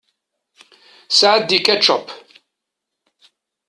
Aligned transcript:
Sɛeddi 1.17 1.59
ketchup. 1.65 2.07